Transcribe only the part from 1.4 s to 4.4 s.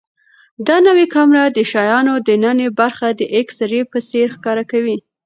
د شیانو دننه برخه د ایکس ری په څېر